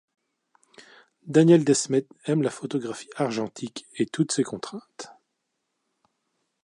[1.27, 5.11] Daniel Desmedt aime la photographie argentique et toutes ses contraintes.